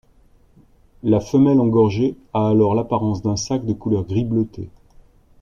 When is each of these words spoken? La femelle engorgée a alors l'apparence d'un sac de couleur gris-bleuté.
La 1.03 1.19
femelle 1.19 1.59
engorgée 1.59 2.15
a 2.33 2.47
alors 2.49 2.73
l'apparence 2.73 3.21
d'un 3.21 3.35
sac 3.35 3.65
de 3.67 3.73
couleur 3.73 4.03
gris-bleuté. 4.03 4.67